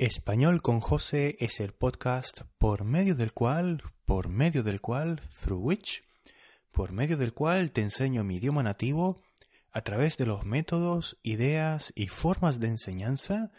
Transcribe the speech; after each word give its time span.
Español 0.00 0.62
con 0.62 0.80
José 0.80 1.36
es 1.40 1.60
el 1.60 1.74
podcast 1.74 2.44
por 2.56 2.84
medio 2.84 3.14
del 3.14 3.34
cual, 3.34 3.82
por 4.06 4.30
medio 4.30 4.62
del 4.62 4.80
cual, 4.80 5.20
through 5.42 5.62
which, 5.62 6.02
por 6.72 6.92
medio 6.92 7.18
del 7.18 7.34
cual 7.34 7.70
te 7.70 7.82
enseño 7.82 8.24
mi 8.24 8.36
idioma 8.36 8.62
nativo 8.62 9.20
a 9.70 9.82
través 9.82 10.16
de 10.16 10.24
los 10.24 10.46
métodos, 10.46 11.18
ideas 11.22 11.92
y 11.94 12.06
formas 12.06 12.60
de 12.60 12.68
enseñanza 12.68 13.52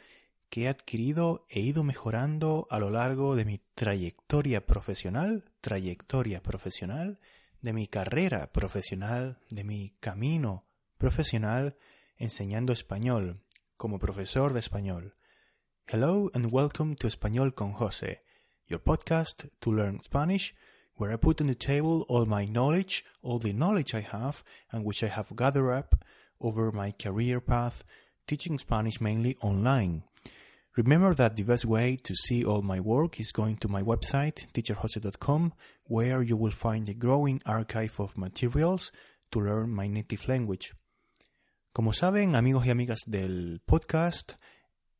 que 0.49 0.63
he 0.63 0.67
adquirido 0.67 1.45
e 1.47 1.59
ido 1.59 1.83
mejorando 1.83 2.65
a 2.71 2.79
lo 2.79 2.89
largo 2.89 3.35
de 3.35 3.45
mi 3.45 3.61
trayectoria 3.75 4.65
profesional, 4.65 5.45
trayectoria 5.61 6.41
profesional, 6.41 7.19
de 7.61 7.73
mi 7.73 7.85
carrera 7.85 8.51
profesional, 8.51 9.37
de 9.51 9.63
mi 9.63 9.91
camino 9.99 10.65
profesional 10.97 11.77
enseñando 12.17 12.73
español 12.73 13.43
como 13.77 13.99
profesor 13.99 14.53
de 14.53 14.59
español. 14.61 15.13
Hello 15.91 16.29
and 16.33 16.53
welcome 16.53 16.95
to 16.95 17.07
Español 17.07 17.53
con 17.53 17.73
José, 17.73 18.19
your 18.69 18.79
podcast 18.79 19.49
to 19.59 19.73
learn 19.73 19.99
Spanish, 19.99 20.55
where 20.95 21.11
I 21.11 21.17
put 21.17 21.41
on 21.41 21.47
the 21.47 21.53
table 21.53 22.05
all 22.07 22.25
my 22.25 22.45
knowledge, 22.45 23.03
all 23.21 23.39
the 23.39 23.51
knowledge 23.51 23.93
I 23.93 23.99
have, 23.99 24.41
and 24.71 24.85
which 24.85 25.03
I 25.03 25.07
have 25.07 25.35
gathered 25.35 25.69
up 25.69 26.05
over 26.39 26.71
my 26.71 26.91
career 26.91 27.41
path, 27.41 27.83
teaching 28.25 28.57
Spanish 28.57 29.01
mainly 29.01 29.35
online. 29.41 30.03
Remember 30.77 31.13
that 31.13 31.35
the 31.35 31.43
best 31.43 31.65
way 31.65 31.97
to 32.05 32.15
see 32.15 32.45
all 32.45 32.61
my 32.61 32.79
work 32.79 33.19
is 33.19 33.33
going 33.33 33.57
to 33.57 33.67
my 33.67 33.81
website, 33.81 34.49
teacherjose.com, 34.53 35.51
where 35.83 36.21
you 36.21 36.37
will 36.37 36.51
find 36.51 36.87
a 36.87 36.93
growing 36.93 37.41
archive 37.45 37.99
of 37.99 38.17
materials 38.17 38.93
to 39.33 39.41
learn 39.41 39.71
my 39.71 39.89
native 39.89 40.25
language. 40.29 40.71
Como 41.73 41.91
saben, 41.91 42.35
amigos 42.35 42.65
y 42.65 42.71
amigas 42.71 42.99
del 43.05 43.59
podcast, 43.67 44.37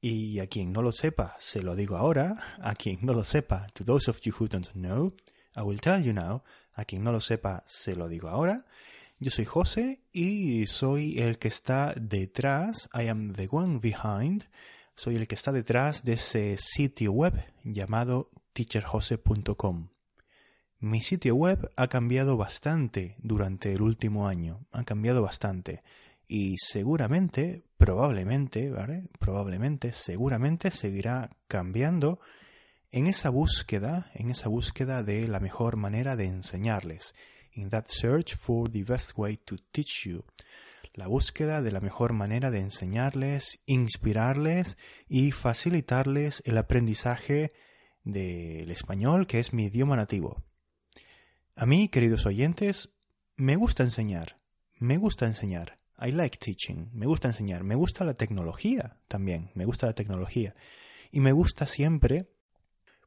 y 0.01 0.39
a 0.39 0.47
quien 0.47 0.73
no 0.73 0.81
lo 0.81 0.91
sepa, 0.91 1.37
se 1.39 1.61
lo 1.61 1.75
digo 1.75 1.95
ahora, 1.95 2.57
a 2.59 2.73
quien 2.73 2.99
no 3.03 3.13
lo 3.13 3.23
sepa, 3.23 3.67
to 3.73 3.85
those 3.85 4.09
of 4.09 4.19
you 4.21 4.33
who 4.37 4.47
don't 4.47 4.71
know, 4.73 5.13
I 5.55 5.61
will 5.61 5.79
tell 5.79 6.03
you 6.03 6.11
now, 6.11 6.43
a 6.73 6.85
quien 6.85 7.03
no 7.03 7.11
lo 7.11 7.21
sepa, 7.21 7.63
se 7.67 7.95
lo 7.95 8.09
digo 8.09 8.27
ahora. 8.27 8.65
Yo 9.19 9.29
soy 9.29 9.45
José 9.45 10.01
y 10.11 10.65
soy 10.65 11.19
el 11.19 11.37
que 11.37 11.47
está 11.47 11.93
detrás, 11.95 12.89
I 12.95 13.07
am 13.07 13.33
the 13.33 13.47
one 13.51 13.77
behind, 13.79 14.49
soy 14.95 15.15
el 15.15 15.27
que 15.27 15.35
está 15.35 15.51
detrás 15.51 16.03
de 16.03 16.13
ese 16.13 16.57
sitio 16.57 17.11
web 17.11 17.45
llamado 17.63 18.31
teacherjose.com. 18.53 19.89
Mi 20.79 21.01
sitio 21.01 21.35
web 21.35 21.71
ha 21.75 21.87
cambiado 21.87 22.37
bastante 22.37 23.15
durante 23.19 23.71
el 23.71 23.83
último 23.83 24.27
año, 24.27 24.65
ha 24.71 24.83
cambiado 24.83 25.21
bastante 25.21 25.83
y 26.33 26.55
seguramente, 26.59 27.65
probablemente, 27.77 28.69
¿vale? 28.69 29.09
Probablemente, 29.19 29.91
seguramente 29.91 30.71
seguirá 30.71 31.35
cambiando 31.49 32.21
en 32.89 33.07
esa 33.07 33.29
búsqueda, 33.29 34.09
en 34.13 34.31
esa 34.31 34.47
búsqueda 34.47 35.03
de 35.03 35.27
la 35.27 35.41
mejor 35.41 35.75
manera 35.75 36.15
de 36.15 36.27
enseñarles. 36.27 37.15
In 37.51 37.69
that 37.71 37.87
search 37.87 38.37
for 38.37 38.69
the 38.69 38.85
best 38.85 39.11
way 39.17 39.35
to 39.35 39.57
teach 39.73 40.05
you. 40.05 40.23
La 40.93 41.07
búsqueda 41.07 41.61
de 41.61 41.73
la 41.73 41.81
mejor 41.81 42.13
manera 42.13 42.49
de 42.49 42.59
enseñarles, 42.59 43.59
inspirarles 43.65 44.77
y 45.09 45.31
facilitarles 45.31 46.43
el 46.45 46.57
aprendizaje 46.57 47.51
del 48.05 48.71
español, 48.71 49.27
que 49.27 49.39
es 49.39 49.51
mi 49.51 49.65
idioma 49.65 49.97
nativo. 49.97 50.41
A 51.57 51.65
mí, 51.65 51.89
queridos 51.89 52.25
oyentes, 52.25 52.93
me 53.35 53.57
gusta 53.57 53.83
enseñar. 53.83 54.39
Me 54.79 54.95
gusta 54.95 55.25
enseñar. 55.25 55.80
I 56.01 56.11
like 56.11 56.37
teaching. 56.37 56.89
Me 56.93 57.05
gusta 57.05 57.27
enseñar. 57.27 57.63
Me 57.63 57.75
gusta 57.75 58.03
la 58.03 58.15
tecnología 58.15 58.97
también. 59.07 59.51
Me 59.53 59.65
gusta 59.65 59.85
la 59.85 59.93
tecnología. 59.93 60.55
Y 61.11 61.19
me 61.19 61.31
gusta 61.31 61.67
siempre 61.67 62.27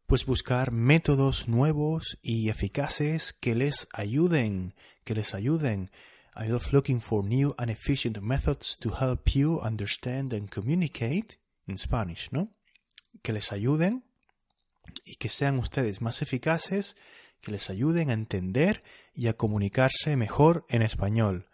pues 0.07 0.27
buscar 0.27 0.71
métodos 0.71 1.49
nuevos 1.49 2.19
y 2.23 2.51
eficaces 2.51 3.33
que 3.33 3.55
les 3.55 3.89
ayuden, 3.93 4.75
que 5.05 5.15
les 5.15 5.35
ayuden. 5.35 5.91
I 6.37 6.49
love 6.49 6.73
looking 6.73 7.01
for 7.01 7.25
new 7.25 7.55
and 7.59 7.71
efficient 7.71 8.21
methods 8.21 8.77
to 8.79 8.91
help 9.01 9.31
you 9.31 9.61
understand 9.61 10.33
and 10.33 10.49
communicate 10.49 11.39
in 11.67 11.79
Spanish, 11.79 12.31
¿no? 12.33 12.51
Que 13.23 13.33
les 13.33 13.51
ayuden 13.51 14.05
y 15.05 15.17
que 15.17 15.31
sean 15.31 15.59
ustedes 15.59 16.01
más 16.01 16.23
eficaces, 16.23 16.97
que 17.41 17.53
les 17.53 17.71
ayuden 17.71 18.11
a 18.11 18.15
entender 18.15 18.83
y 19.15 19.29
a 19.29 19.35
comunicarse 19.35 20.17
mejor 20.17 20.67
en 20.69 20.83
español. 20.83 21.49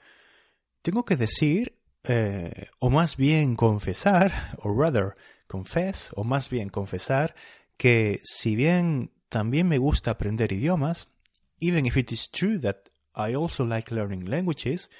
Tengo 0.82 1.04
que 1.04 1.16
decir, 1.16 1.78
eh, 2.04 2.68
o 2.78 2.88
más 2.88 3.16
bien 3.16 3.54
confesar, 3.56 4.56
o 4.58 4.72
rather 4.72 5.14
confess, 5.46 6.10
o 6.14 6.24
más 6.24 6.48
bien 6.48 6.70
confesar, 6.70 7.34
que 7.76 8.20
si 8.24 8.56
bien 8.56 9.10
también 9.28 9.68
me 9.68 9.78
gusta 9.78 10.12
aprender 10.12 10.52
idiomas, 10.52 11.08
even 11.60 11.86
if 11.86 11.96
it 11.96 12.12
is 12.12 12.30
true 12.30 12.58
that 12.60 12.76
I 13.14 13.34
also 13.34 13.66
like 13.66 13.94
learning 13.94 14.30
languages, 14.30 14.90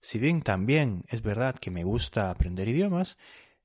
si 0.00 0.18
bien 0.18 0.42
también 0.42 1.04
es 1.08 1.20
verdad 1.22 1.56
que 1.56 1.70
me 1.70 1.84
gusta 1.84 2.30
aprender 2.30 2.68
idiomas, 2.68 3.18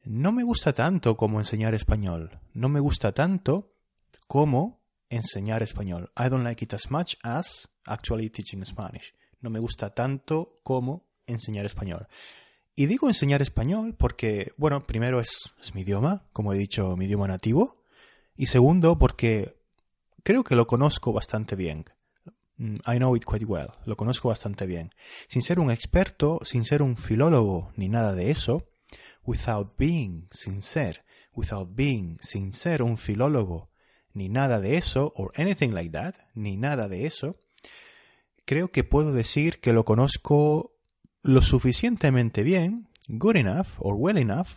no 0.04 0.32
me 0.32 0.44
gusta 0.44 0.74
tanto 0.74 1.16
como 1.16 1.40
enseñar 1.40 1.76
español. 1.76 2.40
No 2.54 2.68
me 2.68 2.80
gusta 2.80 3.14
tanto 3.14 3.76
como 4.28 4.82
enseñar 5.10 5.62
español. 5.62 6.12
I 6.18 6.30
don't 6.30 6.44
like 6.44 6.64
it 6.64 6.74
as 6.74 6.90
much 6.90 7.18
as 7.24 7.70
actually 7.86 8.30
teaching 8.30 8.66
Spanish. 8.66 9.14
No 9.40 9.50
me 9.50 9.60
gusta 9.60 9.92
tanto 9.92 10.60
como 10.64 11.11
enseñar 11.28 11.66
español. 11.66 12.08
Y 12.76 12.86
digo 12.86 13.08
enseñar 13.08 13.42
español 13.42 13.96
porque, 13.98 14.54
bueno, 14.58 14.86
primero 14.88 15.20
es, 15.20 15.52
es, 15.62 15.76
mi 15.76 15.82
idioma, 15.82 16.26
como 16.34 16.54
he 16.54 16.58
dicho, 16.58 16.96
mi 16.96 17.06
idioma 17.06 17.28
nativo. 17.28 17.84
Y 18.36 18.48
segundo, 18.48 18.98
porque 18.98 19.58
creo 20.24 20.44
que 20.44 20.56
lo 20.56 20.68
conozco 20.68 21.12
bastante 21.12 21.56
bien. 21.56 21.86
I 22.58 22.98
know 22.98 23.16
it 23.16 23.26
quite 23.26 23.46
well. 23.46 23.70
Lo 23.86 23.98
conozco 23.98 24.30
bastante 24.30 24.66
bien. 24.66 24.94
Sin 25.28 25.42
ser 25.42 25.60
un 25.60 25.72
experto, 25.72 26.40
sin 26.44 26.64
ser 26.64 26.82
un 26.82 26.96
filólogo, 26.96 27.72
ni 27.76 27.90
nada 27.90 28.14
de 28.14 28.30
eso, 28.30 28.68
without 29.26 29.76
being, 29.78 30.28
sin 30.32 30.62
ser, 30.62 31.04
without 31.34 31.76
being, 31.76 32.18
sin 32.22 32.54
ser 32.54 32.84
un 32.84 32.98
filólogo, 32.98 33.72
ni 34.14 34.30
nada 34.30 34.60
de 34.60 34.78
eso, 34.78 35.12
or 35.16 35.32
anything 35.36 35.72
like 35.72 35.92
that, 35.92 36.16
ni 36.36 36.58
nada 36.58 36.88
de 36.88 37.06
eso, 37.06 37.38
creo 38.46 38.72
que 38.72 38.84
puedo 38.84 39.14
decir 39.14 39.60
que 39.60 39.74
lo 39.74 39.86
conozco 39.86 40.71
lo 41.24 41.42
suficientemente 41.42 42.44
bien, 42.44 42.88
good 43.08 43.36
enough 43.36 43.68
or 43.80 43.96
well 43.96 44.18
enough, 44.18 44.50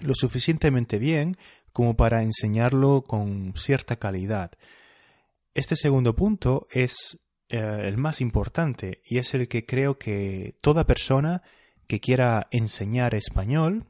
lo 0.00 0.14
suficientemente 0.14 0.98
bien 0.98 1.36
como 1.72 1.96
para 1.96 2.22
enseñarlo 2.22 3.02
con 3.02 3.54
cierta 3.56 3.96
calidad. 3.96 4.52
Este 5.54 5.76
segundo 5.76 6.14
punto 6.14 6.66
es 6.70 7.18
eh, 7.48 7.82
el 7.84 7.98
más 7.98 8.20
importante 8.20 9.02
y 9.04 9.18
es 9.18 9.34
el 9.34 9.48
que 9.48 9.66
creo 9.66 9.98
que 9.98 10.54
toda 10.60 10.86
persona 10.86 11.42
que 11.86 12.00
quiera 12.00 12.48
enseñar 12.50 13.14
español, 13.14 13.86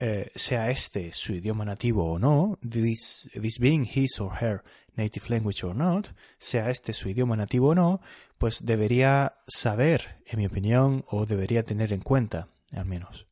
eh, 0.00 0.32
sea 0.34 0.70
este 0.70 1.12
su 1.12 1.34
idioma 1.34 1.64
nativo 1.64 2.10
o 2.10 2.18
no, 2.18 2.58
this, 2.68 3.28
this 3.40 3.58
being 3.58 3.84
his 3.84 4.18
or 4.18 4.42
her 4.42 4.64
native 4.96 5.28
language 5.28 5.62
or 5.62 5.76
not, 5.76 6.08
sea 6.38 6.70
este 6.70 6.92
su 6.94 7.08
idioma 7.08 7.36
nativo 7.36 7.68
o 7.68 7.74
no, 7.74 8.00
pues 8.38 8.64
debería 8.64 9.34
saber, 9.46 10.22
en 10.26 10.38
mi 10.38 10.46
opinión, 10.46 11.04
o 11.08 11.26
debería 11.26 11.62
tener 11.62 11.92
en 11.92 12.00
cuenta, 12.00 12.48
al 12.72 12.86
menos. 12.86 13.26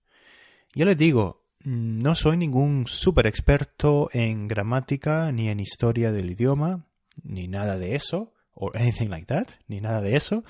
Yo 0.75 0.85
les 0.85 0.99
digo, 0.99 1.47
no 1.65 2.15
soy 2.15 2.37
ningún 2.37 2.87
super 2.87 3.27
experto 3.27 4.11
en 4.13 4.47
gramática 4.47 5.33
ni 5.33 5.49
en 5.49 5.61
historia 5.61 6.13
del 6.13 6.31
idioma, 6.31 6.87
ni 7.23 7.49
nada 7.49 7.79
de 7.79 7.95
eso, 7.95 8.33
o 8.53 8.71
anything 8.75 9.09
like 9.09 9.27
that, 9.27 9.49
ni 9.67 9.81
nada 9.81 10.01
de 10.01 10.17
eso, 10.17 10.45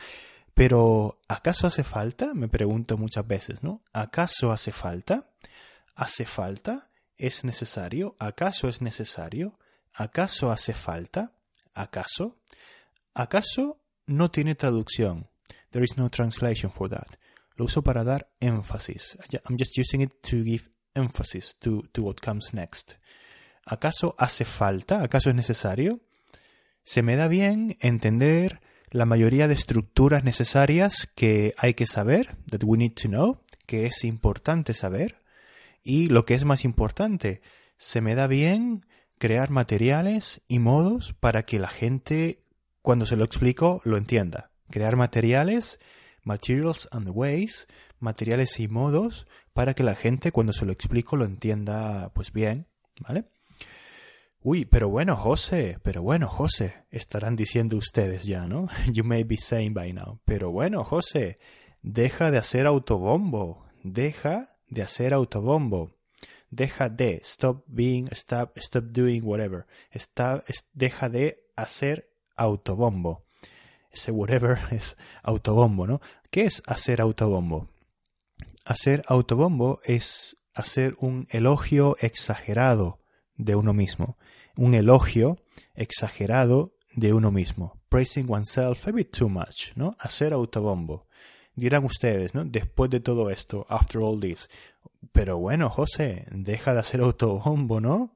pero 0.54 1.20
¿acaso 1.28 1.68
hace 1.68 1.84
falta? 1.84 2.34
Me 2.34 2.48
pregunto 2.48 2.98
muchas 2.98 3.26
veces, 3.26 3.62
¿no? 3.62 3.82
¿Acaso 3.92 4.50
hace 4.50 4.72
falta? 4.72 5.30
¿Hace 5.98 6.26
falta? 6.26 6.90
¿Es 7.16 7.42
necesario? 7.42 8.14
¿Acaso 8.20 8.68
es 8.68 8.80
necesario? 8.80 9.58
¿Acaso 9.92 10.52
hace 10.52 10.72
falta? 10.72 11.32
¿Acaso? 11.74 12.38
¿Acaso 13.14 13.80
no 14.06 14.30
tiene 14.30 14.54
traducción? 14.54 15.26
There 15.72 15.84
is 15.84 15.96
no 15.96 16.08
translation 16.08 16.70
for 16.70 16.88
that. 16.88 17.18
Lo 17.56 17.64
uso 17.64 17.82
para 17.82 18.04
dar 18.04 18.30
énfasis. 18.38 19.18
I'm 19.48 19.58
just 19.58 19.76
using 19.76 20.00
it 20.02 20.12
to 20.30 20.44
give 20.44 20.70
emphasis 20.94 21.56
to, 21.58 21.82
to 21.90 22.04
what 22.04 22.20
comes 22.22 22.54
next. 22.54 22.92
¿Acaso 23.64 24.14
hace 24.18 24.44
falta? 24.44 25.02
¿Acaso 25.02 25.30
es 25.30 25.34
necesario? 25.34 25.98
Se 26.84 27.02
me 27.02 27.16
da 27.16 27.26
bien 27.26 27.76
entender 27.80 28.60
la 28.90 29.04
mayoría 29.04 29.48
de 29.48 29.54
estructuras 29.54 30.22
necesarias 30.22 31.08
que 31.16 31.54
hay 31.58 31.74
que 31.74 31.86
saber, 31.86 32.36
that 32.48 32.62
we 32.62 32.78
need 32.78 32.94
to 32.94 33.08
know, 33.08 33.40
que 33.66 33.86
es 33.86 34.04
importante 34.04 34.74
saber. 34.74 35.18
Y 35.88 36.08
lo 36.08 36.26
que 36.26 36.34
es 36.34 36.44
más 36.44 36.66
importante, 36.66 37.40
se 37.78 38.02
me 38.02 38.14
da 38.14 38.26
bien 38.26 38.84
crear 39.16 39.48
materiales 39.48 40.42
y 40.46 40.58
modos 40.58 41.14
para 41.18 41.46
que 41.46 41.58
la 41.58 41.68
gente, 41.68 42.44
cuando 42.82 43.06
se 43.06 43.16
lo 43.16 43.24
explico, 43.24 43.80
lo 43.84 43.96
entienda. 43.96 44.50
Crear 44.68 44.96
materiales, 44.96 45.80
materials 46.24 46.90
and 46.92 47.08
ways, 47.08 47.68
materiales 48.00 48.60
y 48.60 48.68
modos 48.68 49.26
para 49.54 49.72
que 49.72 49.82
la 49.82 49.94
gente, 49.94 50.30
cuando 50.30 50.52
se 50.52 50.66
lo 50.66 50.72
explico, 50.72 51.16
lo 51.16 51.24
entienda 51.24 52.12
pues 52.12 52.34
bien, 52.34 52.66
¿vale? 53.00 53.24
Uy, 54.42 54.66
pero 54.66 54.90
bueno, 54.90 55.16
José, 55.16 55.78
pero 55.82 56.02
bueno, 56.02 56.28
José, 56.28 56.84
estarán 56.90 57.34
diciendo 57.34 57.78
ustedes 57.78 58.26
ya, 58.26 58.46
¿no? 58.46 58.68
You 58.92 59.04
may 59.04 59.24
be 59.24 59.38
saying 59.38 59.72
by 59.72 59.94
now. 59.94 60.20
Pero 60.26 60.50
bueno, 60.50 60.84
José, 60.84 61.38
deja 61.80 62.30
de 62.30 62.36
hacer 62.36 62.66
autobombo. 62.66 63.64
Deja 63.82 64.57
de 64.68 64.82
hacer 64.82 65.14
autobombo. 65.14 65.90
Deja 66.50 66.88
de, 66.88 67.20
stop 67.22 67.64
being, 67.66 68.08
stop, 68.12 68.56
stop 68.58 68.84
doing 68.84 69.22
whatever. 69.22 69.66
Está, 69.90 70.42
deja 70.72 71.08
de 71.08 71.44
hacer 71.56 72.10
autobombo. 72.36 73.24
Ese 73.90 74.12
whatever 74.12 74.58
es 74.70 74.96
autobombo, 75.22 75.86
¿no? 75.86 76.00
¿Qué 76.30 76.44
es 76.44 76.62
hacer 76.66 77.00
autobombo? 77.00 77.68
Hacer 78.64 79.02
autobombo 79.06 79.80
es 79.84 80.36
hacer 80.54 80.96
un 81.00 81.26
elogio 81.30 81.96
exagerado 82.00 83.00
de 83.36 83.56
uno 83.56 83.72
mismo. 83.72 84.18
Un 84.56 84.74
elogio 84.74 85.38
exagerado 85.74 86.74
de 86.94 87.12
uno 87.12 87.30
mismo. 87.30 87.78
Praising 87.88 88.30
oneself 88.30 88.86
a 88.88 88.92
bit 88.92 89.16
too 89.16 89.28
much, 89.28 89.72
¿no? 89.76 89.96
Hacer 89.98 90.32
autobombo. 90.32 91.07
Dirán 91.58 91.84
ustedes, 91.84 92.34
¿no? 92.34 92.44
Después 92.44 92.88
de 92.90 93.00
todo 93.00 93.30
esto, 93.30 93.66
after 93.68 94.00
all 94.00 94.20
this. 94.20 94.48
Pero 95.12 95.38
bueno, 95.38 95.70
José, 95.70 96.24
deja 96.30 96.72
de 96.72 96.80
hacer 96.80 97.00
autobombo, 97.00 97.80
¿no? 97.80 98.12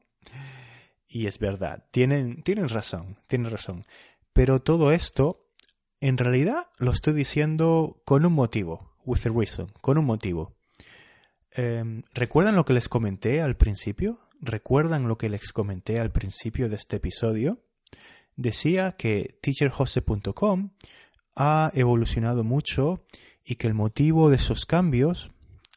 Y 1.09 1.27
es 1.27 1.39
verdad, 1.39 1.85
tienen, 1.91 2.43
tienen 2.43 2.69
razón, 2.69 3.17
tienen 3.27 3.51
razón. 3.51 3.85
Pero 4.33 4.63
todo 4.63 4.93
esto, 4.93 5.45
en 6.01 6.19
realidad, 6.19 6.69
lo 6.79 6.93
estoy 6.93 7.15
diciendo 7.15 8.01
con 8.05 8.25
un 8.25 8.33
motivo, 8.33 8.93
with 9.05 9.27
a 9.27 9.31
reason, 9.31 9.73
con 9.81 9.99
un 9.99 10.05
motivo. 10.05 10.55
Em, 11.51 12.03
¿Recuerdan 12.15 12.57
lo 12.57 12.65
que 12.65 12.73
les 12.73 12.89
comenté 12.89 13.43
al 13.43 13.57
principio? 13.57 14.21
¿Recuerdan 14.41 15.09
lo 15.09 15.19
que 15.19 15.29
les 15.29 15.53
comenté 15.53 16.01
al 16.01 16.13
principio 16.13 16.69
de 16.69 16.77
este 16.77 16.97
episodio? 16.97 17.59
Decía 18.37 18.93
que 18.93 19.39
teacherjose.com 19.43 20.71
ha 21.37 21.71
evolucionado 21.75 22.45
mucho 22.45 23.05
y 23.45 23.57
que 23.57 23.67
el 23.67 23.75
motivo 23.75 24.31
de 24.31 24.37
esos 24.37 24.67
cambios, 24.67 25.31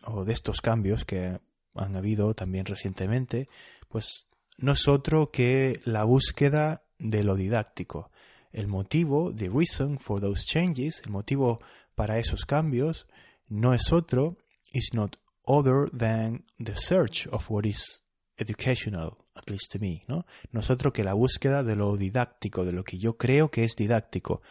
o 0.04 0.26
de 0.26 0.34
estos 0.34 0.62
cambios 0.62 1.06
que 1.06 1.40
han 1.74 1.96
habido 1.96 2.34
también 2.34 2.66
recientemente, 2.66 3.50
pues 3.90 4.28
no 4.58 4.72
es 4.72 4.88
otro 4.88 5.32
que 5.32 5.82
la 5.84 6.04
búsqueda 6.04 6.84
de 6.98 7.24
lo 7.24 7.36
didáctico. 7.36 8.12
El 8.52 8.68
motivo, 8.68 9.34
the 9.34 9.50
reason 9.50 10.00
for 10.00 10.22
those 10.22 10.46
changes, 10.46 11.02
el 11.06 11.12
motivo 11.12 11.60
para 11.96 12.20
esos 12.20 12.46
cambios, 12.46 13.06
no 13.48 13.74
es 13.74 13.92
otro, 13.92 14.38
is 14.74 14.90
not 14.94 15.18
other 15.46 15.90
than 15.92 16.46
the 16.58 16.76
search 16.76 17.28
of 17.32 17.50
what 17.50 17.66
is 17.66 18.04
educational, 18.38 19.18
at 19.36 19.50
least 19.50 19.72
to 19.74 19.80
me, 19.80 20.04
¿no? 20.08 20.26
No 20.52 20.62
que 20.94 21.04
la 21.04 21.14
búsqueda 21.14 21.64
de 21.64 21.76
lo 21.76 21.98
didáctico, 21.98 22.66
de 22.66 22.72
lo 22.72 22.84
que 22.84 22.98
yo 22.98 23.18
creo 23.18 23.52
que 23.52 23.64
es 23.64 23.76
didáctico. 23.76 24.42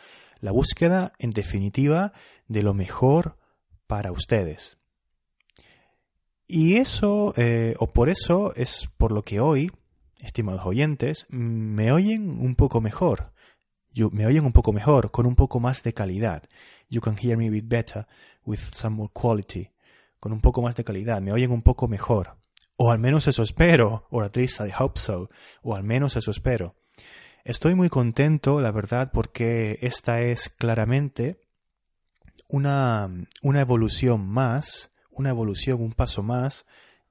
La 0.41 0.53
búsqueda, 0.53 1.13
en 1.19 1.31
definitiva, 1.31 2.13
de 2.49 2.63
lo 2.63 2.75
mejor 2.75 3.37
para 3.87 4.13
ustedes. 4.13 4.77
Y 6.47 6.77
eso, 6.77 7.33
eh, 7.37 7.75
o 7.79 7.93
por 7.93 8.11
eso, 8.11 8.55
es 8.55 8.89
por 8.99 9.11
lo 9.13 9.23
que 9.23 9.41
hoy, 9.41 9.73
estimados 10.21 10.67
oyentes, 10.67 11.27
me 11.31 11.91
oyen 11.91 12.39
un 12.39 12.55
poco 12.55 12.81
mejor. 12.81 13.33
me 14.13 14.27
oyen 14.27 14.45
un 14.45 14.53
poco 14.53 14.73
mejor, 14.73 15.11
con 15.11 15.25
un 15.25 15.37
poco 15.37 15.61
más 15.61 15.83
de 15.83 15.95
calidad. 15.95 16.43
You 16.91 17.01
can 17.01 17.17
hear 17.17 17.37
me 17.39 17.49
a 17.49 17.51
bit 17.51 17.67
better, 17.67 18.07
with 18.45 18.59
some 18.73 18.97
more 18.97 19.11
quality. 19.13 19.71
Con 20.21 20.33
un 20.33 20.41
poco 20.41 20.61
más 20.61 20.77
de 20.77 20.85
calidad, 20.85 21.23
me 21.23 21.33
oyen 21.33 21.51
un 21.51 21.63
poco 21.63 21.89
mejor. 21.89 22.37
O 22.77 22.91
al 22.91 22.99
menos 22.99 23.29
eso 23.29 23.43
espero, 23.43 24.07
or 24.11 24.31
I 24.37 24.73
hope 24.79 24.99
so, 24.99 25.31
o 25.63 25.77
al 25.77 25.85
menos 25.85 26.17
eso 26.17 26.31
espero. 26.31 26.75
Estoy 27.45 27.75
muy 27.75 27.89
contento, 27.89 28.61
la 28.61 28.73
verdad, 28.73 29.11
porque 29.13 29.79
esta 29.83 30.23
es 30.23 30.49
claramente 30.49 31.41
una, 32.49 33.09
una 33.43 33.61
evolución 33.61 34.27
más, 34.27 34.91
una 35.11 35.31
evolución, 35.31 35.81
un 35.81 35.93
paso 35.93 36.23
más, 36.23 36.67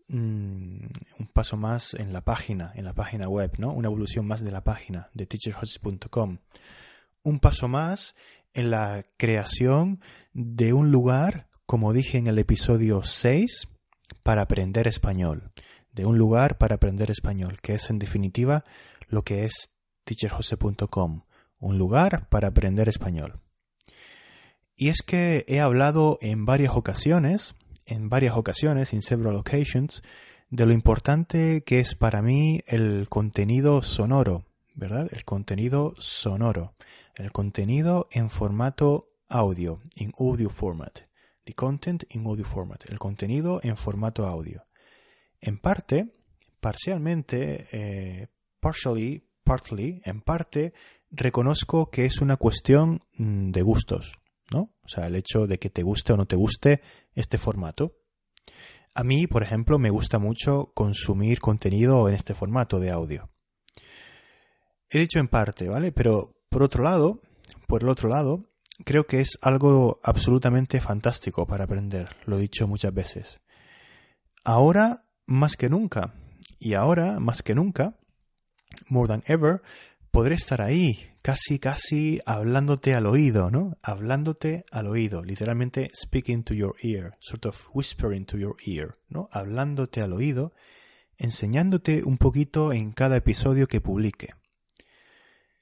mm, 0.07 0.85
un 1.19 1.27
paso 1.31 1.55
más 1.55 1.93
en 1.93 2.11
la 2.13 2.21
página, 2.21 2.73
en 2.75 2.85
la 2.85 2.93
página 2.93 3.29
web, 3.29 3.53
¿no? 3.57 3.71
Una 3.71 3.87
evolución 3.87 4.27
más 4.27 4.43
de 4.43 4.51
la 4.51 4.63
página 4.63 5.09
de 5.13 5.27
teacherhotz.com. 5.27 6.39
Un 7.23 7.39
paso 7.39 7.67
más 7.67 8.15
en 8.53 8.69
la 8.69 9.05
creación 9.17 10.01
de 10.33 10.73
un 10.73 10.91
lugar, 10.91 11.47
como 11.65 11.93
dije 11.93 12.17
en 12.17 12.27
el 12.27 12.39
episodio 12.39 13.03
6, 13.03 13.67
para 14.23 14.43
aprender 14.43 14.87
español. 14.87 15.51
De 15.91 16.05
un 16.05 16.17
lugar 16.17 16.57
para 16.57 16.75
aprender 16.75 17.11
español, 17.11 17.59
que 17.61 17.75
es 17.75 17.89
en 17.89 17.99
definitiva 17.99 18.63
lo 19.07 19.23
que 19.23 19.45
es 19.45 19.73
teacherjose.com, 20.05 21.23
un 21.59 21.77
lugar 21.77 22.27
para 22.29 22.49
aprender 22.49 22.89
español. 22.89 23.39
Y 24.75 24.89
es 24.89 25.01
que 25.05 25.45
he 25.47 25.59
hablado 25.59 26.17
en 26.21 26.45
varias 26.45 26.75
ocasiones, 26.75 27.55
en 27.85 28.09
varias 28.09 28.35
ocasiones, 28.35 28.93
in 28.93 29.01
several 29.01 29.35
occasions, 29.35 30.01
de 30.49 30.65
lo 30.65 30.73
importante 30.73 31.63
que 31.63 31.79
es 31.79 31.95
para 31.95 32.21
mí 32.21 32.61
el 32.67 33.07
contenido 33.09 33.81
sonoro, 33.81 34.45
¿verdad? 34.75 35.07
El 35.11 35.25
contenido 35.25 35.93
sonoro, 35.97 36.73
el 37.15 37.31
contenido 37.31 38.07
en 38.11 38.29
formato 38.29 39.09
audio, 39.29 39.79
in 39.95 40.13
audio 40.19 40.49
format. 40.49 41.01
The 41.43 41.53
content 41.53 42.03
in 42.09 42.25
audio 42.25 42.45
format, 42.45 42.89
el 42.89 42.99
contenido 42.99 43.59
en 43.63 43.75
formato 43.75 44.25
audio. 44.25 44.65
En 45.41 45.59
parte, 45.59 46.13
parcialmente, 46.59 47.67
eh, 47.71 48.27
partially, 48.59 49.27
partly, 49.43 50.01
en 50.05 50.21
parte, 50.21 50.73
reconozco 51.11 51.89
que 51.89 52.05
es 52.05 52.21
una 52.21 52.37
cuestión 52.37 53.01
mm, 53.17 53.51
de 53.51 53.61
gustos, 53.61 54.13
¿no? 54.51 54.73
O 54.83 54.87
sea, 54.87 55.07
el 55.07 55.15
hecho 55.15 55.47
de 55.47 55.59
que 55.59 55.69
te 55.69 55.83
guste 55.83 56.13
o 56.13 56.17
no 56.17 56.25
te 56.25 56.37
guste 56.37 56.81
este 57.13 57.37
formato. 57.37 57.97
A 58.95 59.03
mí, 59.03 59.27
por 59.27 59.43
ejemplo, 59.43 59.79
me 59.79 59.89
gusta 59.89 60.19
mucho 60.19 60.71
consumir 60.73 61.39
contenido 61.39 62.07
en 62.07 62.15
este 62.15 62.33
formato 62.33 62.79
de 62.79 62.91
audio. 62.91 63.29
He 64.89 64.99
dicho 64.99 65.19
en 65.19 65.27
parte, 65.27 65.67
¿vale? 65.67 65.91
Pero 65.91 66.35
por 66.49 66.63
otro 66.63 66.83
lado, 66.83 67.19
por 67.67 67.81
el 67.83 67.89
otro 67.89 68.09
lado, 68.09 68.52
creo 68.85 69.05
que 69.05 69.21
es 69.21 69.37
algo 69.41 69.99
absolutamente 70.03 70.81
fantástico 70.81 71.45
para 71.45 71.65
aprender, 71.65 72.15
lo 72.25 72.37
he 72.37 72.41
dicho 72.41 72.67
muchas 72.67 72.93
veces. 72.93 73.41
Ahora 74.43 75.05
más 75.25 75.55
que 75.55 75.69
nunca, 75.69 76.13
y 76.59 76.73
ahora 76.73 77.19
más 77.19 77.41
que 77.43 77.55
nunca, 77.55 77.97
more 78.89 79.07
than 79.07 79.23
ever, 79.27 79.61
podré 80.11 80.35
estar 80.35 80.61
ahí, 80.61 81.09
casi, 81.21 81.59
casi 81.59 82.19
hablándote 82.25 82.93
al 82.93 83.05
oído, 83.05 83.49
¿no? 83.49 83.77
Hablándote 83.81 84.65
al 84.71 84.87
oído, 84.87 85.23
literalmente 85.23 85.89
speaking 85.95 86.43
to 86.43 86.53
your 86.53 86.75
ear, 86.83 87.17
sort 87.19 87.45
of 87.45 87.67
whispering 87.73 88.25
to 88.25 88.37
your 88.37 88.55
ear, 88.65 88.97
¿no? 89.09 89.29
Hablándote 89.31 90.01
al 90.01 90.13
oído, 90.13 90.53
enseñándote 91.17 92.03
un 92.03 92.17
poquito 92.17 92.73
en 92.73 92.91
cada 92.91 93.17
episodio 93.17 93.67
que 93.67 93.81
publique. 93.81 94.33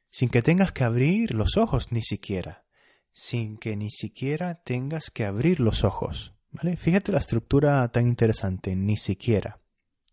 Sin 0.09 0.29
que 0.29 0.41
tengas 0.41 0.71
que 0.71 0.83
abrir 0.83 1.33
los 1.33 1.55
ojos 1.57 1.91
ni 1.91 2.01
siquiera, 2.01 2.65
sin 3.11 3.57
que 3.57 3.75
ni 3.75 3.89
siquiera 3.89 4.55
tengas 4.55 5.11
que 5.11 5.25
abrir 5.25 5.59
los 5.59 5.83
ojos, 5.83 6.33
¿vale? 6.51 6.77
Fíjate 6.77 7.11
la 7.11 7.19
estructura 7.19 7.87
tan 7.91 8.07
interesante, 8.07 8.75
ni 8.75 8.97
siquiera. 8.97 9.59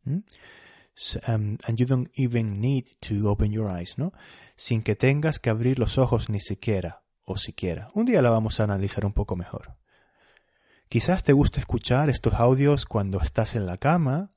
Um, 0.05 1.59
and 1.64 1.78
you 1.78 1.87
don't 1.87 2.11
even 2.14 2.61
need 2.61 2.87
to 3.00 3.31
open 3.31 3.52
your 3.52 3.71
eyes, 3.71 3.99
¿no? 3.99 4.12
Sin 4.57 4.83
que 4.83 4.97
tengas 4.97 5.38
que 5.38 5.50
abrir 5.50 5.78
los 5.78 5.97
ojos 5.97 6.28
ni 6.28 6.40
siquiera, 6.40 7.05
o 7.25 7.37
siquiera. 7.37 7.90
Un 7.95 8.07
día 8.07 8.23
la 8.23 8.31
vamos 8.31 8.59
a 8.59 8.64
analizar 8.64 9.07
un 9.07 9.12
poco 9.12 9.37
mejor. 9.37 9.76
Quizás 10.88 11.23
te 11.23 11.33
guste 11.33 11.61
escuchar 11.61 12.11
estos 12.11 12.35
audios 12.35 12.87
cuando 12.87 13.21
estás 13.21 13.55
en 13.55 13.67
la 13.67 13.76
cama, 13.76 14.33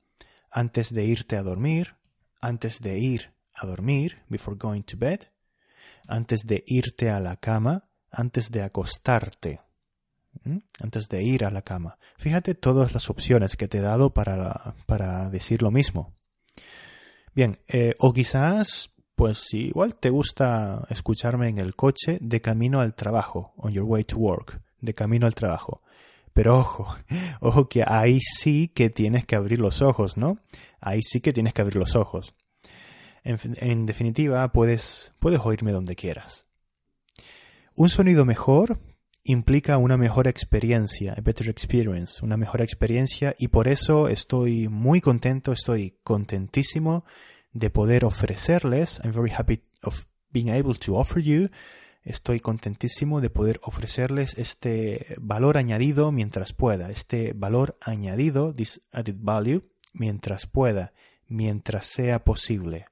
antes 0.50 0.92
de 0.92 1.04
irte 1.06 1.36
a 1.36 1.42
dormir, 1.42 1.96
antes 2.40 2.80
de 2.80 2.98
ir 2.98 3.34
a 3.54 3.66
dormir, 3.66 4.22
before 4.28 4.56
going 4.56 4.82
to 4.82 4.96
bed, 4.96 5.20
antes 6.06 6.42
de 6.46 6.62
irte 6.66 7.10
a 7.10 7.20
la 7.20 7.36
cama, 7.36 7.88
antes 8.12 8.50
de 8.50 8.62
acostarte, 8.62 9.60
antes 10.80 11.08
de 11.08 11.22
ir 11.22 11.44
a 11.44 11.50
la 11.50 11.62
cama. 11.62 11.98
Fíjate 12.16 12.54
todas 12.54 12.92
las 12.92 13.10
opciones 13.10 13.56
que 13.56 13.68
te 13.68 13.78
he 13.78 13.80
dado 13.80 14.12
para, 14.12 14.74
para 14.86 15.30
decir 15.30 15.62
lo 15.62 15.70
mismo. 15.70 16.14
Bien, 17.34 17.58
eh, 17.68 17.94
o 17.98 18.12
quizás, 18.12 18.92
pues 19.14 19.52
igual 19.54 19.96
te 19.96 20.10
gusta 20.10 20.86
escucharme 20.90 21.48
en 21.48 21.58
el 21.58 21.74
coche 21.74 22.18
de 22.20 22.40
camino 22.40 22.80
al 22.80 22.94
trabajo, 22.94 23.54
on 23.56 23.72
your 23.72 23.84
way 23.84 24.04
to 24.04 24.18
work, 24.18 24.60
de 24.80 24.94
camino 24.94 25.26
al 25.26 25.34
trabajo. 25.34 25.82
Pero 26.34 26.58
ojo, 26.58 26.94
ojo 27.40 27.68
que 27.68 27.84
ahí 27.86 28.20
sí 28.20 28.68
que 28.68 28.90
tienes 28.90 29.24
que 29.24 29.36
abrir 29.36 29.58
los 29.58 29.80
ojos, 29.80 30.16
¿no? 30.16 30.38
Ahí 30.80 31.00
sí 31.02 31.20
que 31.20 31.32
tienes 31.32 31.54
que 31.54 31.62
abrir 31.62 31.76
los 31.76 31.94
ojos. 31.94 32.34
En, 33.24 33.38
en 33.58 33.86
definitiva, 33.86 34.50
puedes, 34.52 35.14
puedes 35.20 35.40
oírme 35.40 35.72
donde 35.72 35.94
quieras. 35.94 36.46
Un 37.74 37.88
sonido 37.88 38.26
mejor 38.26 38.78
implica 39.24 39.78
una 39.78 39.96
mejor 39.96 40.28
experiencia, 40.28 41.14
a 41.16 41.20
better 41.22 41.48
experience, 41.48 42.22
una 42.22 42.36
mejor 42.36 42.60
experiencia 42.60 43.34
y 43.38 43.48
por 43.48 43.66
eso 43.66 44.08
estoy 44.08 44.68
muy 44.68 45.00
contento, 45.00 45.52
estoy 45.52 45.96
contentísimo 46.04 47.04
de 47.52 47.70
poder 47.70 48.04
ofrecerles. 48.04 49.00
I'm 49.02 49.12
very 49.12 49.30
happy 49.30 49.62
of 49.82 50.04
being 50.30 50.50
able 50.50 50.74
to 50.74 50.96
offer 50.96 51.22
you. 51.22 51.48
Estoy 52.02 52.40
contentísimo 52.40 53.22
de 53.22 53.30
poder 53.30 53.58
ofrecerles 53.62 54.36
este 54.36 55.14
valor 55.18 55.56
añadido 55.56 56.12
mientras 56.12 56.52
pueda, 56.52 56.90
este 56.90 57.32
valor 57.32 57.78
añadido, 57.80 58.54
this 58.54 58.82
added 58.92 59.16
value, 59.20 59.62
mientras 59.94 60.46
pueda, 60.46 60.92
mientras 61.26 61.86
sea 61.86 62.24
posible. 62.24 62.91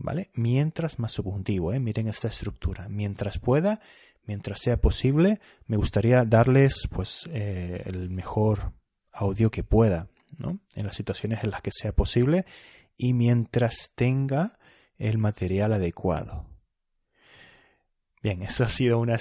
¿Vale? 0.00 0.30
Mientras 0.34 1.00
más 1.00 1.10
subjuntivo, 1.10 1.72
¿eh? 1.72 1.80
miren 1.80 2.06
esta 2.06 2.28
estructura. 2.28 2.88
Mientras 2.88 3.40
pueda, 3.40 3.80
mientras 4.26 4.60
sea 4.60 4.80
posible, 4.80 5.40
me 5.66 5.76
gustaría 5.76 6.24
darles 6.24 6.88
pues 6.88 7.28
eh, 7.32 7.82
el 7.84 8.08
mejor 8.08 8.74
audio 9.10 9.50
que 9.50 9.64
pueda, 9.64 10.08
¿no? 10.36 10.60
En 10.76 10.86
las 10.86 10.94
situaciones 10.94 11.42
en 11.42 11.50
las 11.50 11.62
que 11.62 11.72
sea 11.72 11.90
posible 11.92 12.46
y 12.96 13.12
mientras 13.12 13.90
tenga 13.96 14.56
el 14.98 15.18
material 15.18 15.72
adecuado. 15.72 16.46
Bien, 18.22 18.42
eso 18.44 18.64
ha 18.64 18.70
sido 18.70 19.00
una, 19.00 19.16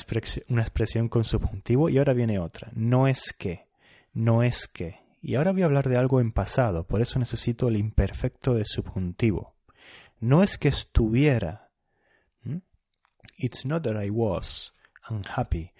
una 0.47 0.61
expresión 0.61 1.09
con 1.09 1.23
subjuntivo 1.23 1.89
y 1.89 1.97
ahora 1.97 2.13
viene 2.13 2.37
otra. 2.37 2.69
No 2.75 3.07
es 3.07 3.33
que, 3.35 3.65
no 4.13 4.43
es 4.43 4.67
que. 4.67 4.99
Y 5.23 5.35
ahora 5.35 5.53
voy 5.53 5.63
a 5.63 5.65
hablar 5.65 5.89
de 5.89 5.97
algo 5.97 6.21
en 6.21 6.31
pasado, 6.31 6.85
por 6.85 7.01
eso 7.01 7.17
necesito 7.17 7.67
el 7.67 7.77
imperfecto 7.77 8.53
de 8.53 8.65
subjuntivo. 8.65 9.56
No 10.19 10.43
es 10.43 10.57
que 10.57 10.69
estuviera. 10.69 11.69
It's 13.37 13.65
not 13.65 13.83
that 13.83 14.03
I 14.03 14.09
was 14.09 14.73
unhappy. 15.09 15.71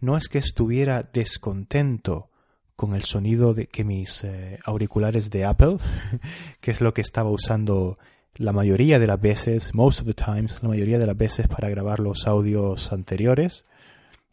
No 0.00 0.16
es 0.16 0.28
que 0.28 0.38
estuviera 0.38 1.08
descontento 1.12 2.30
con 2.76 2.94
el 2.94 3.04
sonido 3.04 3.54
de 3.54 3.66
que 3.66 3.84
mis 3.84 4.24
eh, 4.24 4.58
auriculares 4.64 5.30
de 5.30 5.44
Apple, 5.44 5.78
que 6.60 6.72
es 6.72 6.80
lo 6.80 6.92
que 6.92 7.02
estaba 7.02 7.30
usando 7.30 7.98
la 8.34 8.52
mayoría 8.52 8.98
de 8.98 9.06
las 9.06 9.20
veces, 9.20 9.74
most 9.74 10.00
of 10.00 10.06
the 10.06 10.14
times, 10.14 10.60
la 10.62 10.68
mayoría 10.68 10.98
de 10.98 11.06
las 11.06 11.16
veces 11.16 11.46
para 11.46 11.68
grabar 11.68 12.00
los 12.00 12.26
audios 12.26 12.92
anteriores. 12.92 13.64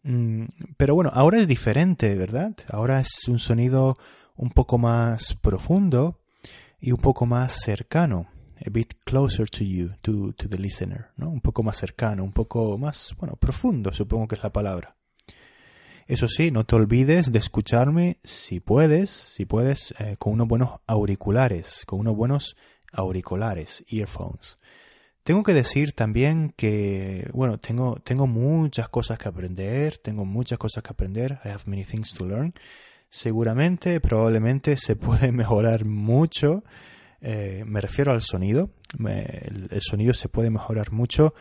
Mm, 0.02 0.46
pero 0.76 0.96
bueno, 0.96 1.10
ahora 1.14 1.38
es 1.38 1.46
diferente, 1.46 2.16
¿verdad? 2.16 2.56
Ahora 2.68 3.00
es 3.00 3.28
un 3.28 3.38
sonido 3.38 3.96
un 4.34 4.50
poco 4.50 4.76
más 4.78 5.34
profundo 5.34 6.18
y 6.80 6.90
un 6.90 6.98
poco 6.98 7.26
más 7.26 7.60
cercano. 7.64 8.26
A 8.64 8.70
bit 8.70 8.94
closer 9.04 9.48
to 9.48 9.64
you, 9.64 9.90
to, 10.02 10.32
to 10.32 10.48
the 10.48 10.58
listener, 10.58 11.10
¿no? 11.16 11.30
Un 11.30 11.40
poco 11.40 11.62
más 11.62 11.76
cercano, 11.76 12.22
un 12.22 12.32
poco 12.32 12.78
más, 12.78 13.14
bueno, 13.18 13.36
profundo, 13.36 13.92
supongo 13.92 14.28
que 14.28 14.36
es 14.36 14.42
la 14.42 14.52
palabra. 14.52 14.96
Eso 16.06 16.28
sí, 16.28 16.50
no 16.50 16.64
te 16.64 16.76
olvides 16.76 17.32
de 17.32 17.38
escucharme 17.38 18.18
si 18.22 18.60
puedes, 18.60 19.10
si 19.10 19.46
puedes, 19.46 19.94
eh, 19.98 20.16
con 20.18 20.34
unos 20.34 20.48
buenos 20.48 20.80
auriculares, 20.86 21.84
con 21.86 22.00
unos 22.00 22.16
buenos 22.16 22.56
auriculares, 22.92 23.84
earphones. 23.88 24.58
Tengo 25.24 25.44
que 25.44 25.54
decir 25.54 25.92
también 25.92 26.52
que, 26.56 27.30
bueno, 27.32 27.58
tengo, 27.58 27.96
tengo 28.02 28.26
muchas 28.26 28.88
cosas 28.88 29.18
que 29.18 29.28
aprender, 29.28 29.98
tengo 29.98 30.24
muchas 30.24 30.58
cosas 30.58 30.82
que 30.82 30.90
aprender, 30.90 31.38
I 31.44 31.48
have 31.48 31.62
many 31.66 31.84
things 31.84 32.12
to 32.14 32.26
learn. 32.26 32.54
Seguramente, 33.08 34.00
probablemente 34.00 34.76
se 34.76 34.96
puede 34.96 35.30
mejorar 35.32 35.84
mucho. 35.84 36.64
Eh, 37.22 37.64
me 37.66 37.80
refiero 37.80 38.12
al 38.12 38.20
sonido. 38.20 38.70
el, 38.98 39.80
sonido 39.80 40.12
se 40.12 40.28
puede 40.28 40.50
mejorar 40.50 40.92
mucho 40.92 41.34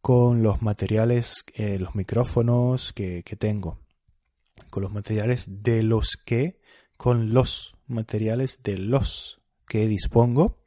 con 0.00 0.42
los 0.42 0.62
materiales, 0.62 1.44
eh, 1.54 1.78
los 1.78 1.94
micrófonos 1.94 2.92
que, 2.92 3.22
que 3.22 3.36
tengo 3.36 3.78
con 4.70 4.82
los 4.82 4.92
materiales 4.92 5.44
de 5.62 5.82
los 5.82 6.16
que, 6.16 6.60
con 6.96 7.32
los 7.32 7.74
materiales 7.86 8.62
de 8.62 8.78
los 8.78 9.40
que 9.66 9.86
dispongo, 9.86 10.58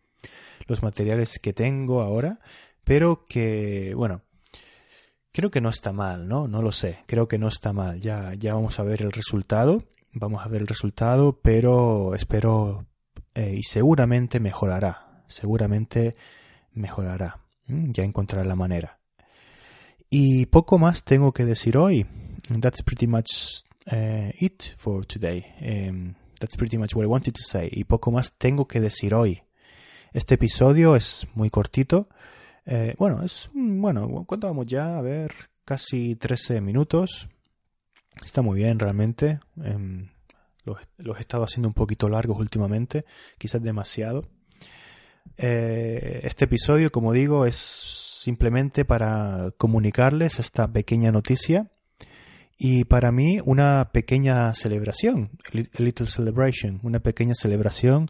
los 0.68 0.84
materiales 0.84 1.40
que 1.40 1.54
tengo 1.54 2.02
ahora, 2.02 2.40
pero 2.84 3.26
que, 3.26 3.94
bueno, 3.96 4.22
creo 5.32 5.50
que 5.50 5.62
no 5.62 5.70
está 5.70 5.92
mal, 5.92 6.28
¿no? 6.28 6.48
No 6.48 6.62
lo 6.62 6.72
sé, 6.72 7.00
creo 7.08 7.28
que 7.28 7.38
no 7.38 7.48
está 7.48 7.74
mal. 7.74 8.00
Ya, 8.00 8.34
ya 8.36 8.54
vamos 8.54 8.80
a 8.80 8.84
ver 8.84 9.02
el 9.02 9.12
resultado, 9.12 9.84
vamos 10.12 10.46
a 10.46 10.50
ver 10.50 10.62
el 10.62 10.68
resultado, 10.68 11.40
pero 11.42 12.16
espero 12.16 12.86
eh, 13.36 13.56
y 13.58 13.64
seguramente 13.64 14.40
mejorará, 14.40 15.24
seguramente 15.28 16.16
mejorará. 16.74 17.40
Ya 17.68 18.04
encontrará 18.04 18.44
la 18.44 18.56
manera. 18.56 19.00
Y 20.10 20.48
poco 20.48 20.80
más 20.80 21.04
tengo 21.04 21.32
que 21.34 21.46
decir 21.46 21.78
hoy. 21.78 22.06
That's 22.62 22.82
pretty 22.82 23.06
much 23.06 23.64
uh, 23.92 24.32
it 24.40 24.74
for 24.76 25.06
today. 25.06 25.46
Um, 25.62 26.16
that's 26.40 26.58
pretty 26.58 26.78
much 26.78 26.96
what 26.96 27.04
I 27.04 27.08
wanted 27.08 27.34
to 27.34 27.44
say. 27.44 27.70
Y 27.72 27.84
poco 27.84 28.12
más 28.12 28.34
tengo 28.34 28.68
que 28.68 28.80
decir 28.80 29.14
hoy. 29.14 29.44
Este 30.12 30.36
episodio 30.36 30.96
es 30.96 31.28
muy 31.36 31.52
cortito. 31.52 32.10
Eh, 32.66 32.96
bueno, 32.98 33.22
es 33.24 33.50
bueno. 33.54 34.26
¿Cuánto 34.26 34.48
vamos 34.48 34.66
ya? 34.66 34.98
A 34.98 35.02
ver, 35.02 35.32
casi 35.64 36.16
13 36.16 36.62
minutos. 36.62 37.30
Está 38.26 38.42
muy 38.42 38.58
bien 38.58 38.80
realmente. 38.80 39.40
Um, 39.56 40.08
los, 40.70 40.80
los, 40.98 41.18
he 41.18 41.22
estado 41.22 41.44
haciendo 41.44 41.68
un 41.68 41.74
poquito 41.74 42.10
largos 42.10 42.40
últimamente, 42.40 43.06
quizás 43.38 43.62
demasiado. 43.62 44.24
Eh, 45.38 46.22
este 46.24 46.46
episodio, 46.46 46.92
como 46.92 47.14
digo, 47.14 47.46
es 47.46 47.56
simplemente 47.56 48.86
para 48.86 49.52
comunicarles 49.58 50.40
esta 50.40 50.68
pequeña 50.68 51.12
noticia 51.12 51.70
y 52.58 52.84
para 52.84 53.12
mí 53.12 53.40
una 53.46 53.92
pequeña 53.94 54.54
celebración, 54.54 55.32
a 55.54 55.82
little 55.82 56.08
celebration, 56.08 56.82
una 56.84 57.00
pequeña 57.00 57.34
celebración 57.36 58.10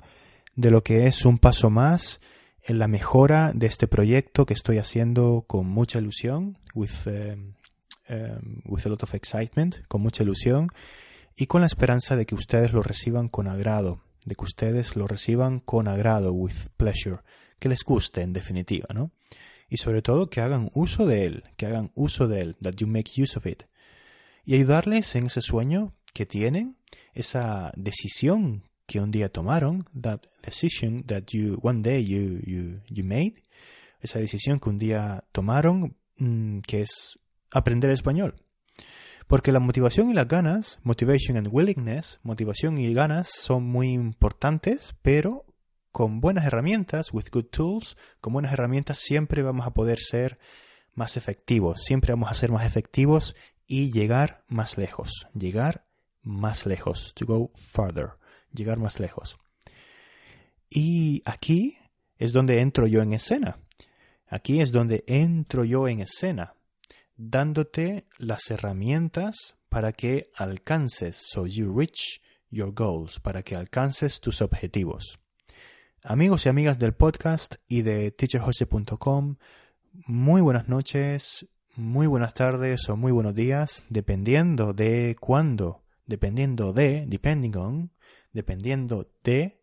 de 0.55 0.71
lo 0.71 0.83
que 0.83 1.05
es 1.05 1.25
un 1.25 1.37
paso 1.37 1.69
más 1.69 2.19
en 2.63 2.79
la 2.79 2.87
mejora 2.87 3.51
de 3.53 3.67
este 3.67 3.87
proyecto 3.87 4.45
que 4.45 4.55
estoy 4.55 4.79
haciendo 4.79 5.45
con 5.47 5.67
mucha 5.67 5.99
ilusión, 5.99 6.57
with, 6.73 6.89
um, 7.05 7.53
um, 8.09 8.61
with 8.65 8.85
a 8.85 8.89
lot 8.89 9.03
of 9.03 9.13
excitement, 9.13 9.85
con 9.87 10.01
mucha 10.01 10.23
ilusión 10.23 10.69
y 11.39 11.48
con 11.48 11.62
la 11.62 11.67
esperanza 11.67 12.15
de 12.15 12.25
que 12.25 12.36
ustedes 12.36 12.74
lo 12.74 12.84
reciban 12.84 13.29
con 13.29 13.48
agrado, 13.48 14.01
de 14.25 14.36
que 14.36 14.43
ustedes 14.43 14.96
lo 14.96 15.08
reciban 15.08 15.60
con 15.62 15.88
agrado, 15.88 16.34
with 16.34 16.67
pleasure, 16.75 17.19
que 17.60 17.69
les 17.69 17.84
guste 17.84 18.22
en 18.22 18.34
definitiva, 18.34 18.88
¿no? 18.93 19.12
Y 19.69 19.77
sobre 19.77 20.01
todo 20.01 20.29
que 20.29 20.41
hagan 20.41 20.69
uso 20.74 21.05
de 21.05 21.25
él, 21.25 21.43
que 21.55 21.65
hagan 21.65 21.91
uso 21.96 22.27
de 22.27 22.41
él, 22.41 22.58
that 22.62 22.74
you 22.74 22.88
make 22.88 23.22
use 23.22 23.38
of 23.38 23.46
it 23.46 23.63
y 24.50 24.55
ayudarles 24.55 25.15
en 25.15 25.27
ese 25.27 25.41
sueño 25.41 25.93
que 26.12 26.25
tienen, 26.25 26.75
esa 27.13 27.72
decisión 27.75 28.63
que 28.88 29.00
un 29.00 29.12
día 29.12 29.29
tomaron, 29.29 29.86
that 30.00 30.22
decision 30.43 31.03
that 31.03 31.25
you 31.27 31.60
one 31.62 31.84
day 31.84 32.03
you 32.03 32.41
you 32.46 32.81
you 32.89 33.03
made, 33.03 33.36
esa 34.01 34.17
decisión 34.17 34.60
que 34.60 34.69
un 34.69 34.79
día 34.79 35.24
tomaron 35.31 35.96
mm, 36.17 36.62
que 36.62 36.81
es 36.81 37.19
aprender 37.51 37.91
español. 37.91 38.34
Porque 39.29 39.51
la 39.51 39.59
motivación 39.59 40.09
y 40.09 40.15
las 40.15 40.27
ganas, 40.27 40.79
motivation 40.81 41.38
and 41.38 41.50
willingness, 41.51 42.19
motivación 42.24 42.79
y 42.79 42.91
ganas 42.95 43.29
son 43.29 43.63
muy 43.63 43.89
importantes, 43.89 44.95
pero 45.03 45.45
con 45.91 46.19
buenas 46.19 46.45
herramientas, 46.45 47.13
with 47.13 47.25
good 47.31 47.45
tools, 47.45 47.95
con 48.21 48.33
buenas 48.33 48.53
herramientas 48.53 48.98
siempre 48.98 49.43
vamos 49.43 49.67
a 49.67 49.74
poder 49.75 50.00
ser 50.00 50.39
más 50.95 51.15
efectivos, 51.15 51.83
siempre 51.83 52.12
vamos 52.12 52.31
a 52.31 52.33
ser 52.33 52.51
más 52.51 52.65
efectivos 52.65 53.36
y 53.67 53.91
llegar 53.91 54.43
más 54.48 54.79
lejos, 54.79 55.27
llegar 55.36 55.86
más 56.24 56.65
lejos, 56.65 57.13
to 57.13 57.27
go 57.27 57.51
further, 57.71 58.13
llegar 58.51 58.79
más 58.79 59.00
lejos. 59.00 59.38
Y 60.71 61.21
aquí 61.25 61.77
es 62.17 62.33
donde 62.33 62.62
entro 62.62 62.88
yo 62.88 63.03
en 63.03 63.13
escena. 63.13 63.59
Aquí 64.25 64.59
es 64.59 64.71
donde 64.71 65.03
entro 65.05 65.65
yo 65.65 65.88
en 65.88 66.00
escena, 66.00 66.55
dándote 67.19 68.07
las 68.17 68.49
herramientas 68.49 69.57
para 69.67 69.91
que 69.91 70.29
alcances, 70.38 71.17
so 71.17 71.45
you 71.45 71.77
reach 71.77 72.21
your 72.49 72.73
goals, 72.73 73.19
para 73.19 73.43
que 73.43 73.57
alcances 73.57 74.21
tus 74.21 74.41
objetivos. 74.41 75.19
Amigos 76.01 76.45
y 76.45 76.49
amigas 76.49 76.79
del 76.79 76.93
podcast 76.93 77.55
y 77.67 77.81
de 77.81 78.11
teacherjose.com, 78.11 79.35
muy 80.07 80.39
buenas 80.39 80.69
noches, 80.69 81.45
muy 81.75 82.07
buenas 82.07 82.33
tardes 82.33 82.88
o 82.88 82.95
muy 82.95 83.11
buenos 83.11 83.35
días, 83.35 83.83
dependiendo 83.89 84.71
de 84.71 85.17
cuándo, 85.19 85.83
dependiendo 86.05 86.71
de, 86.71 87.05
depending 87.05 87.57
on, 87.57 87.91
dependiendo 88.31 89.11
de 89.25 89.61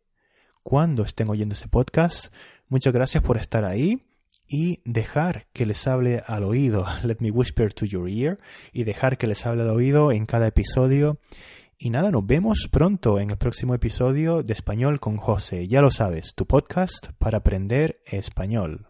cuándo 0.63 1.05
estén 1.05 1.31
oyendo 1.31 1.55
ese 1.55 1.69
podcast. 1.69 2.27
Muchas 2.69 2.93
gracias 2.93 3.23
por 3.23 3.39
estar 3.39 3.65
ahí 3.65 4.07
y 4.49 4.81
dejar 4.85 5.47
que 5.53 5.67
les 5.67 5.87
hable 5.87 6.23
al 6.27 6.45
oído. 6.45 6.87
Let 7.03 7.17
me 7.21 7.31
whisper 7.31 7.73
to 7.75 7.87
your 7.87 8.09
ear 8.09 8.39
y 8.73 8.85
dejar 8.85 9.19
que 9.19 9.27
les 9.27 9.47
hable 9.47 9.63
al 9.63 9.71
oído 9.71 10.13
en 10.13 10.27
cada 10.27 10.47
episodio. 10.47 11.19
Y 11.79 11.91
nada, 11.91 12.11
nos 12.11 12.27
vemos 12.27 12.69
pronto 12.71 13.21
en 13.21 13.31
el 13.31 13.37
próximo 13.37 13.75
episodio 13.75 14.43
de 14.43 14.55
Español 14.55 14.99
con 14.99 15.17
José. 15.17 15.69
Ya 15.69 15.83
lo 15.83 15.91
sabes, 15.91 16.35
tu 16.35 16.47
podcast 16.47 17.09
para 17.19 17.39
aprender 17.39 18.01
español. 18.07 18.86